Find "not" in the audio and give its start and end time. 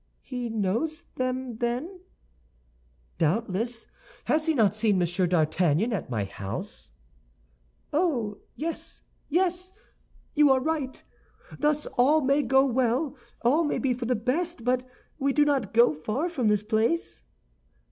4.55-4.75, 15.45-15.71